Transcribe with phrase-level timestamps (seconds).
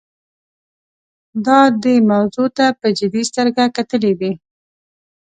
[1.45, 4.31] دا دې موضوع ته په جدي سترګه کتلي دي.